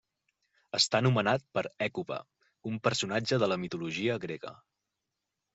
Està 0.77 1.01
nomenat 1.07 1.45
per 1.57 1.63
Hècuba, 1.87 2.19
un 2.71 2.81
personatge 2.89 3.39
de 3.45 3.51
la 3.53 3.59
mitologia 3.67 4.21
grega. 4.25 4.59